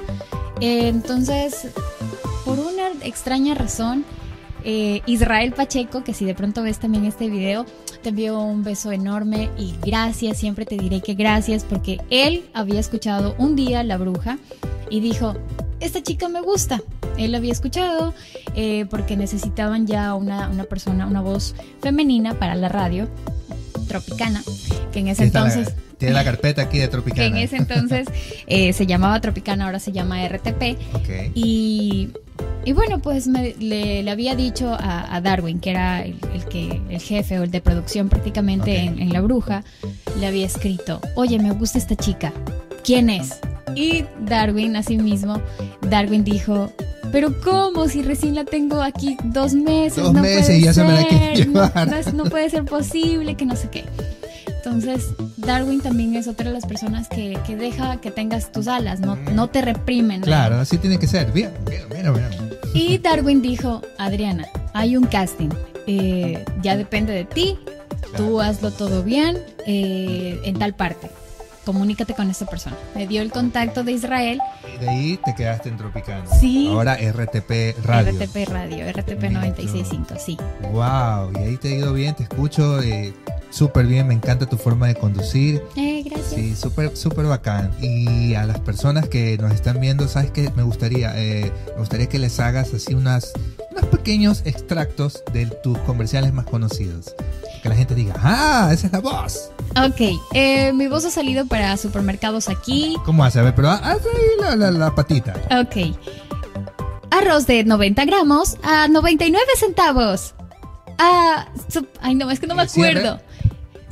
[0.60, 1.68] Eh, entonces,
[2.44, 4.04] por una extraña razón,
[4.62, 7.66] eh, Israel Pacheco, que si de pronto ves también este video,
[8.04, 12.78] te envío un beso enorme y gracias, siempre te diré que gracias porque él había
[12.78, 14.38] escuchado un día La Bruja
[14.90, 15.34] y dijo,
[15.80, 16.82] esta chica me gusta.
[17.16, 18.12] Él la había escuchado
[18.54, 23.08] eh, porque necesitaban ya una, una persona, una voz femenina para la radio
[23.88, 24.42] tropicana,
[24.92, 25.74] que en ese la- entonces...
[25.96, 27.26] tiene la carpeta aquí de Que Tropicana.
[27.26, 28.06] en ese entonces
[28.46, 30.76] eh, se llamaba Tropicana, ahora se llama RTP.
[31.34, 32.10] Y,
[32.64, 36.44] y bueno, pues me- le, le había dicho a, a Darwin, que era el, el
[36.46, 39.64] que, el jefe o el de producción prácticamente en, en La Bruja,
[40.18, 42.32] le había escrito, oye, me gusta esta chica,
[42.84, 43.38] ¿quién es?
[43.76, 45.40] Y Darwin, así mismo,
[45.90, 46.72] Darwin dijo,
[47.12, 47.86] pero ¿cómo?
[47.88, 49.96] Si recién la tengo aquí dos meses.
[50.02, 51.88] Dos no meses puede y ya se me la ser, no- llevar".
[52.14, 53.84] No, no puede ser posible, que no sé qué.
[54.46, 55.04] Entonces,
[55.44, 59.16] Darwin también es otra de las personas que, que deja que tengas tus alas, no,
[59.16, 60.20] no te reprimen.
[60.20, 60.26] ¿no?
[60.26, 61.32] Claro, así tiene que ser.
[61.32, 62.30] Bien, bien, mira, mira.
[62.72, 65.50] Y Darwin dijo, Adriana, hay un casting,
[65.86, 67.58] eh, ya depende de ti,
[68.16, 71.10] tú hazlo todo bien eh, en tal parte,
[71.64, 72.76] comunícate con esta persona.
[72.94, 74.40] Me dio el contacto de Israel,
[74.74, 76.26] Y de ahí te quedaste en Tropicana.
[76.26, 76.68] Sí.
[76.70, 78.12] Ahora RTP Radio.
[78.12, 79.38] RTP Radio, RTP Listo.
[79.40, 80.36] 965, sí.
[80.72, 83.12] Wow, y ahí te ha ido bien, te escucho eh,
[83.54, 85.62] súper bien, me encanta tu forma de conducir.
[85.76, 86.34] Eh, gracias.
[86.34, 87.70] Sí, súper, súper bacán.
[87.80, 90.50] Y a las personas que nos están viendo, ¿sabes qué?
[90.56, 93.32] Me gustaría, eh, me gustaría que les hagas así unas,
[93.70, 97.14] unos pequeños extractos de tus comerciales más conocidos.
[97.62, 98.70] Que la gente diga, ¡ah!
[98.72, 99.50] Esa es la voz.
[99.70, 102.96] Ok, eh, mi voz ha salido para supermercados aquí.
[103.04, 103.38] ¿Cómo hace?
[103.38, 105.34] A ver, pero haz ahí la, la, la patita.
[105.60, 105.96] Ok.
[107.10, 110.34] Arroz de 90 gramos a 99 centavos.
[110.98, 111.46] Ah,
[112.00, 113.20] ay no, es que no ¿Y me acuerdo.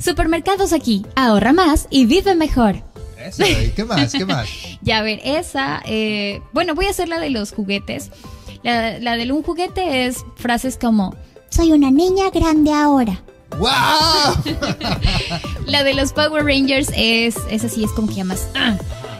[0.03, 2.75] Supermercados aquí, ahorra más y vive mejor.
[3.17, 4.11] Eso, ¿y qué más?
[4.11, 4.49] ¿Qué más?
[4.81, 8.11] Ya, a ver, esa, eh, bueno, voy a hacer la de los juguetes.
[8.63, 11.15] La, la del un juguete es frases como,
[11.49, 13.21] Soy una niña grande ahora.
[13.59, 13.69] ¡Wow!
[15.67, 18.75] la de los Power Rangers es, esa sí es como que llamas, ah.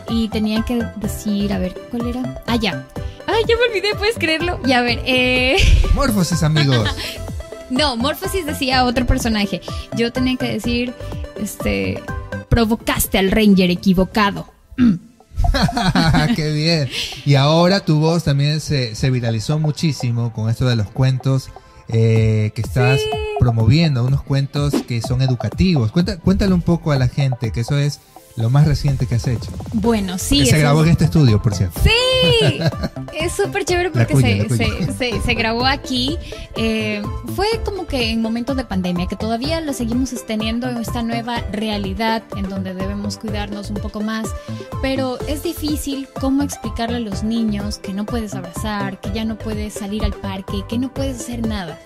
[0.09, 2.43] Y tenía que decir, a ver, ¿cuál era?
[2.45, 2.85] Ah, ya.
[3.25, 4.59] Ay, ya me olvidé, ¿puedes creerlo?
[4.65, 5.55] Ya, a ver, eh...
[5.93, 6.89] Morfosis, amigos.
[7.69, 9.61] No, Morphosis decía otro personaje.
[9.95, 10.93] Yo tenía que decir,
[11.41, 12.01] este,
[12.49, 14.47] provocaste al Ranger equivocado.
[16.35, 16.89] Qué bien.
[17.25, 21.49] Y ahora tu voz también se, se viralizó muchísimo con esto de los cuentos
[21.89, 23.09] eh, que estás Sí.
[23.39, 25.91] promoviendo, unos cuentos que son educativos.
[25.91, 27.99] Cuenta, cuéntale un poco a la gente que eso es
[28.35, 29.51] lo más reciente que has hecho.
[29.73, 30.39] Bueno, sí.
[30.39, 31.79] que se grabó es- en este estudio, por cierto.
[31.83, 32.59] Sí,
[33.19, 36.17] es súper chévere porque cuña, se, se- se- se grabó aquí.
[36.55, 37.01] Eh,
[37.35, 41.41] fue como que en momentos de pandemia, que todavía lo seguimos teniendo en esta nueva
[41.51, 44.27] realidad en donde debemos cuidarnos un poco más.
[44.81, 49.37] Pero es difícil cómo explicarle a los niños que no puedes abrazar, que ya no
[49.37, 51.79] puedes salir al parque, que no puedes hacer nada.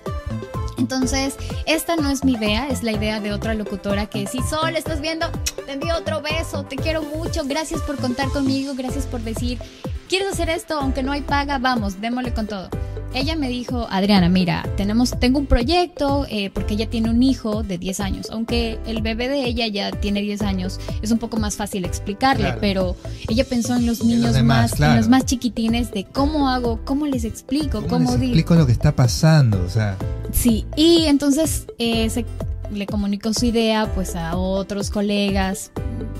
[0.78, 1.36] Entonces,
[1.66, 5.02] esta no es mi idea, es la idea de otra locutora que si Sol estás
[5.02, 5.28] viendo,
[5.66, 9.60] te envío otro beso, te quiero mucho, gracias por contar conmigo, gracias por decir,
[10.08, 10.80] ¿quieres hacer esto?
[10.80, 12.70] Aunque no hay paga, vamos, démosle con todo.
[13.13, 17.63] Ella me dijo, Adriana, mira, tenemos, tengo un proyecto eh, porque ella tiene un hijo
[17.63, 18.28] de 10 años.
[18.32, 22.43] Aunque el bebé de ella ya tiene 10 años, es un poco más fácil explicarle,
[22.43, 22.58] Claro.
[22.62, 22.96] pero
[23.28, 24.93] ella pensó en los En los niños demás, más, claro.
[24.93, 28.34] en los más chiquitines de cómo hago, cómo les explico, ¿Cómo cómo, les digo.
[28.34, 29.63] explico lo que está pasando?
[29.65, 29.98] O sea,
[30.32, 32.26] Sí, y entonces eh, se
[32.71, 35.71] le comunicó su idea pues a otros colegas,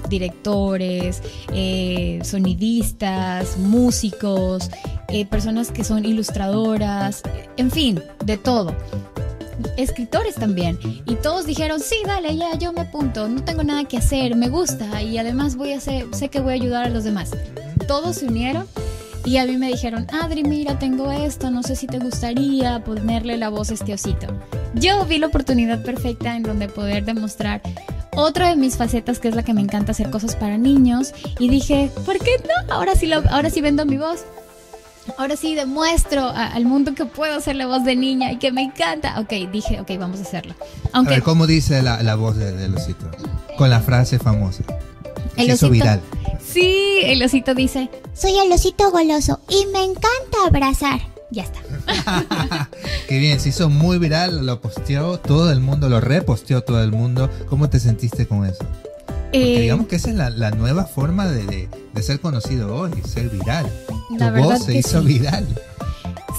[0.10, 1.22] directores,
[1.54, 4.70] eh, sonidistas, músicos,
[5.10, 7.24] eh, personas que son ilustradoras,
[7.58, 8.76] en fin, de todo.
[9.76, 10.78] Escritores también.
[11.06, 14.50] Y todos dijeron, sí, dale, ya, yo me apunto, no tengo nada que hacer, me
[14.50, 17.32] gusta y además voy a hacer, sé que voy a ayudar a los demás.
[17.88, 18.68] Todos se unieron
[19.26, 23.38] y a mí me dijeron, Adri, mira, tengo esto, no sé si te gustaría ponerle
[23.38, 24.28] la voz a este osito.
[24.76, 27.62] Yo vi la oportunidad perfecta en donde poder demostrar
[28.16, 31.50] otra de mis facetas, que es la que me encanta hacer cosas para niños, y
[31.50, 32.74] dije, ¿por qué no?
[32.74, 34.26] Ahora sí, lo, ahora sí vendo mi voz.
[35.18, 38.52] Ahora sí demuestro a- al mundo que puedo hacer la voz de niña y que
[38.52, 39.20] me encanta.
[39.22, 40.54] Ok, dije, ok, vamos a hacerlo.
[40.92, 43.10] a Aunque ver, ¿cómo dice la, la voz de, del osito?
[43.58, 44.64] Con la frase famosa.
[45.38, 45.70] El hizo osito.
[45.72, 46.02] viral.
[46.46, 51.00] sí, el osito dice, Soy el osito goloso y me encanta abrazar.
[51.32, 51.60] ya está.
[53.08, 56.92] Qué bien, se hizo muy viral, lo posteó todo el mundo, lo reposteó todo el
[56.92, 57.30] mundo.
[57.50, 58.64] ¿Cómo te sentiste con eso?
[59.06, 62.76] Porque Eh, digamos que esa es la, la nueva forma de, de- de ser conocido
[62.76, 63.66] hoy, ser viral.
[64.18, 65.08] La tu voz se que hizo sí.
[65.08, 65.48] viral.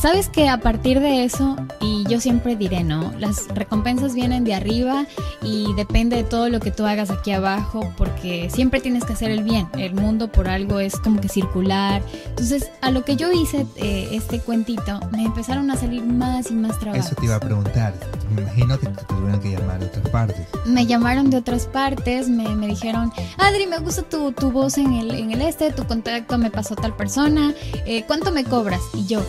[0.01, 3.13] Sabes que a partir de eso, y yo siempre diré, ¿no?
[3.19, 5.07] Las recompensas vienen de arriba
[5.43, 9.33] y depende de todo lo que tú hagas aquí abajo, porque siempre tienes que hacer
[9.33, 9.67] el bien.
[9.77, 12.01] El mundo por algo es como que circular.
[12.27, 16.55] Entonces, a lo que yo hice eh, este cuentito, me empezaron a salir más y
[16.55, 17.07] más trabajos.
[17.07, 17.93] Eso te iba a preguntar.
[18.37, 20.47] Me imagino que te tuvieron que llamar de otras partes.
[20.65, 24.93] Me llamaron de otras partes, me, me dijeron, Adri, me gusta tu, tu voz en
[24.93, 27.53] el, en el este, tu contacto me pasó tal persona,
[27.85, 28.81] eh, ¿cuánto me cobras?
[28.95, 29.23] Y yo,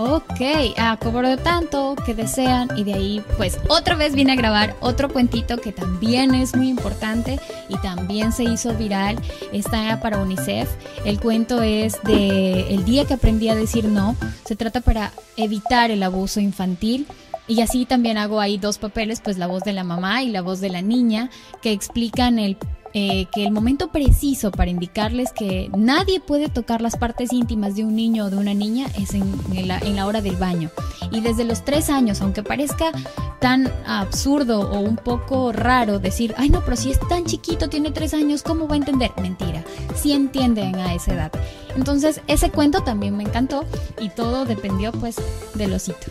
[0.00, 0.40] ok,
[0.78, 5.10] ah, cobro tanto que desean y de ahí pues otra vez vine a grabar otro
[5.10, 9.20] cuentito que también es muy importante y también se hizo viral,
[9.52, 10.70] está para UNICEF,
[11.04, 15.90] el cuento es de el día que aprendí a decir no, se trata para evitar
[15.90, 17.06] el abuso infantil.
[17.46, 20.40] Y así también hago ahí dos papeles, pues la voz de la mamá y la
[20.40, 21.30] voz de la niña,
[21.62, 22.56] que explican el
[22.92, 27.84] eh, que el momento preciso para indicarles que nadie puede tocar las partes íntimas de
[27.84, 29.32] un niño o de una niña es en,
[29.66, 30.70] la, en la hora del baño.
[31.12, 32.92] Y desde los tres años, aunque parezca
[33.40, 37.90] tan absurdo o un poco raro decir, ay no, pero si es tan chiquito, tiene
[37.90, 39.10] tres años, ¿cómo va a entender?
[39.20, 41.32] Mentira, sí entienden a esa edad.
[41.76, 43.64] Entonces ese cuento también me encantó
[44.00, 45.16] y todo dependió pues
[45.54, 46.10] del osito.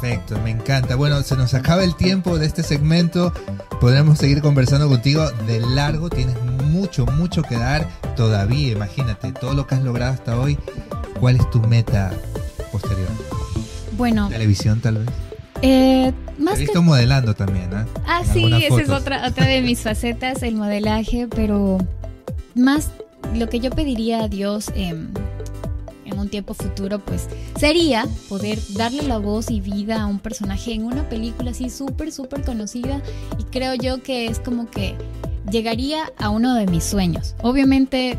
[0.00, 0.94] Perfecto, me encanta.
[0.94, 3.32] Bueno, se nos acaba el tiempo de este segmento.
[3.80, 6.10] Podremos seguir conversando contigo de largo.
[6.10, 8.72] Tienes mucho, mucho que dar todavía.
[8.72, 10.58] Imagínate todo lo que has logrado hasta hoy.
[11.18, 12.12] ¿Cuál es tu meta
[12.72, 13.08] posterior?
[13.96, 15.08] Bueno, Televisión, tal vez.
[15.62, 17.86] eh, Te más he que visto modelando también, ¿ah?
[18.06, 21.78] Ah, En sí, esa es otra, otra de mis facetas, el modelaje, pero
[22.54, 22.90] más
[23.36, 25.12] lo que yo pediría a Dios en
[26.18, 30.84] un tiempo futuro, pues sería poder darle la voz y vida a un personaje en
[30.84, 33.02] una película así súper, súper conocida
[33.38, 34.94] y creo yo que es como que
[35.50, 37.34] llegaría a uno de mis sueños.
[37.42, 38.18] Obviamente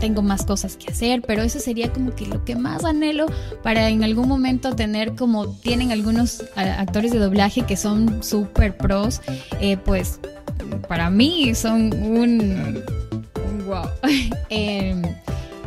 [0.00, 3.26] tengo más cosas que hacer, pero eso sería como que lo que más anhelo
[3.62, 9.22] para en algún momento tener como tienen algunos actores de doblaje que son súper pros,
[9.60, 10.20] eh, pues
[10.88, 12.82] para mí son un
[13.68, 13.88] wow.
[14.50, 15.02] Em,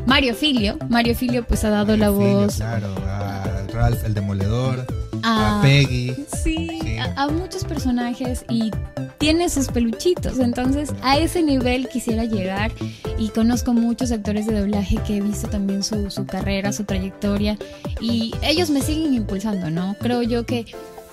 [0.05, 4.85] Mario Filio, Mario Filio pues ha dado la Filio, voz Claro, a Ralph el Demoledor,
[5.23, 6.15] a, a Peggy.
[6.43, 6.97] Sí, Sí.
[6.97, 8.71] A, a muchos personajes y
[9.17, 10.39] tiene sus peluchitos.
[10.39, 12.71] Entonces, a ese nivel quisiera llegar.
[13.17, 17.57] Y conozco muchos actores de doblaje que he visto también su, su carrera, su trayectoria.
[17.99, 19.95] Y ellos me siguen impulsando, ¿no?
[19.99, 20.65] Creo yo que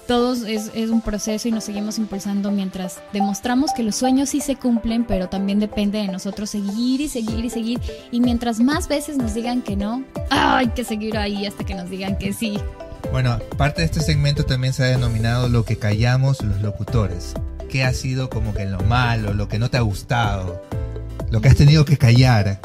[0.08, 4.40] todos es, es un proceso y nos seguimos impulsando mientras demostramos que los sueños sí
[4.40, 7.80] se cumplen, pero también depende de nosotros seguir y seguir y seguir.
[8.10, 11.90] Y mientras más veces nos digan que no, hay que seguir ahí hasta que nos
[11.90, 12.58] digan que sí.
[13.12, 17.34] Bueno, parte de este segmento también se ha denominado lo que callamos los locutores.
[17.68, 20.64] ¿Qué ha sido como que lo malo, lo que no te ha gustado?
[21.30, 22.60] Lo que has tenido que callar.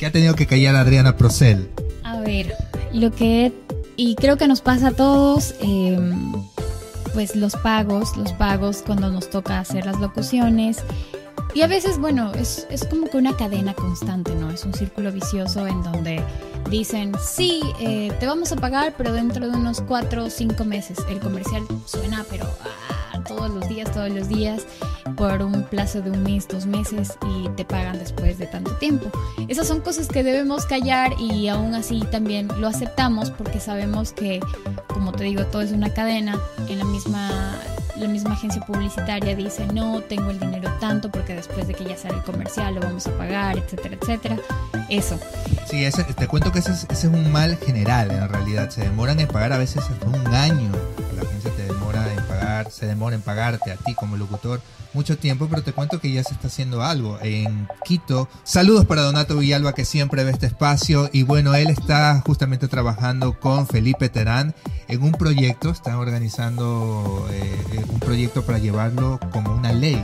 [0.00, 1.70] ¿Qué ha tenido que callar Adriana Procel?
[2.02, 2.56] A ver,
[2.92, 3.52] lo que
[3.96, 5.98] y creo que nos pasa a todos, eh,
[7.12, 10.82] pues los pagos, los pagos cuando nos toca hacer las locuciones.
[11.54, 14.50] Y a veces, bueno, es, es como que una cadena constante, ¿no?
[14.50, 16.20] Es un círculo vicioso en donde
[16.68, 20.98] dicen, sí, eh, te vamos a pagar, pero dentro de unos cuatro o cinco meses.
[21.08, 22.46] El comercial suena, pero
[23.24, 24.62] todos los días, todos los días,
[25.16, 29.10] por un plazo de un mes, dos meses, y te pagan después de tanto tiempo.
[29.48, 34.40] Esas son cosas que debemos callar y aún así también lo aceptamos porque sabemos que,
[34.88, 36.38] como te digo, todo es una cadena.
[36.68, 37.30] En la misma,
[37.96, 41.96] la misma agencia publicitaria dice, no, tengo el dinero tanto porque después de que ya
[41.96, 44.36] sale el comercial lo vamos a pagar, etcétera, etcétera.
[44.88, 45.18] Eso.
[45.66, 48.70] Sí, ese- te cuento que ese es, ese es un mal general en realidad.
[48.70, 50.70] Se demoran en pagar a veces hasta un año.
[51.16, 51.50] La agencia
[52.70, 54.60] se demora en pagarte a ti como locutor
[54.94, 58.28] mucho tiempo, pero te cuento que ya se está haciendo algo en Quito.
[58.44, 63.38] Saludos para Donato Villalba que siempre ve este espacio y bueno, él está justamente trabajando
[63.38, 64.54] con Felipe Terán
[64.88, 70.00] en un proyecto, están organizando eh, eh, un proyecto para llevarlo como una ley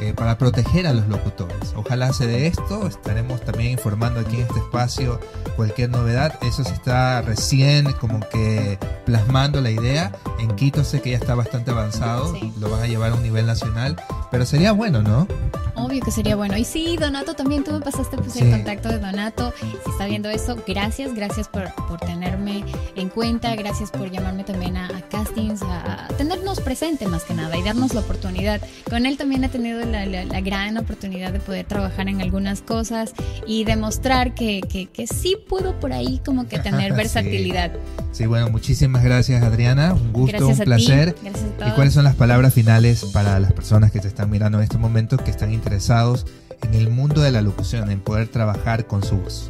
[0.00, 1.72] eh, para proteger a los locutores.
[1.76, 5.20] Ojalá se dé esto, estaremos también informando aquí en este espacio
[5.56, 6.38] cualquier novedad.
[6.42, 10.12] Eso se está recién como que plasmando la idea.
[10.38, 12.52] En Quito sé que ya está bastante avanzado, Sí.
[12.58, 13.96] lo van a llevar a un nivel nacional,
[14.30, 15.26] pero sería bueno, ¿no?
[15.74, 16.56] Obvio que sería bueno.
[16.56, 18.40] Y sí, Donato, también tú me pasaste pues, Sí.
[18.40, 19.52] el contacto de Donato.
[19.84, 24.76] Si está viendo eso, gracias, gracias por, por tenerme en cuenta, gracias por llamarme también
[24.76, 28.60] a, a castings, a, a tenernos presente más que nada y darnos la oportunidad.
[28.88, 32.62] Con él también he tenido la, la- la gran oportunidad de poder trabajar en algunas
[32.62, 33.12] cosas
[33.46, 37.70] y demostrar que, que, que sí puedo por ahí como que tener versatilidad.
[38.10, 41.12] Sí, bueno, muchísimas gracias Adriana, un gusto, Gracias un placer.
[41.12, 41.72] ti, gracias a ¿Y todos.
[41.74, 45.16] cuáles son las palabras finales para las personas que te están mirando en este momento,
[45.18, 46.26] que están interesados
[46.62, 49.48] en el mundo de la locución, en poder trabajar con su voz?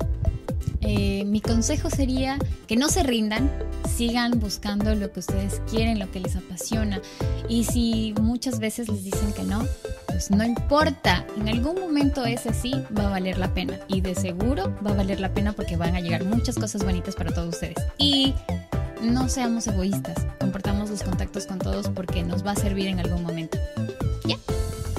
[0.82, 3.50] Eh, mi consejo sería que no se rindan,
[3.96, 7.00] sigan buscando lo que ustedes quieren, lo que les apasiona.
[7.48, 9.64] Y si muchas veces les dicen que no,
[10.06, 13.78] pues no importa, en algún momento ese sí va a valer la pena.
[13.88, 17.14] Y de seguro va a valer la pena porque van a llegar muchas cosas bonitas
[17.14, 17.76] para todos ustedes.
[17.98, 18.35] Y
[19.02, 23.22] no seamos egoístas, compartamos los contactos con todos porque nos va a servir en algún
[23.22, 23.58] momento.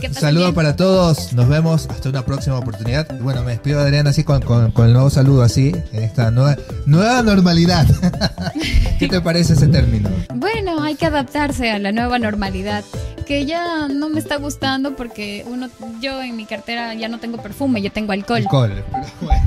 [0.04, 0.08] ¿Ya?
[0.08, 0.56] Que Un pasen saludo bien.
[0.56, 3.08] para todos, nos vemos hasta una próxima oportunidad.
[3.18, 6.04] Y Bueno, me despido de Adrián así con, con- con el nuevo saludo, así, en
[6.04, 7.88] esta nueva, nueva normalidad.
[8.99, 10.10] ¿Qué te parece ese término?
[10.36, 12.84] Bueno, hay que adaptarse a la nueva normalidad,
[13.26, 15.70] que ya no me está gustando porque uno,
[16.01, 18.41] yo en mi cartera ya no tengo perfume, yo tengo alcohol.
[18.41, 18.84] Alcohol.
[18.91, 19.41] Pero bueno,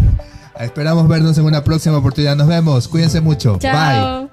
[0.58, 2.34] esperamos vernos en una próxima oportunidad.
[2.36, 3.58] Nos vemos, cuídense mucho.
[3.58, 4.28] Bye.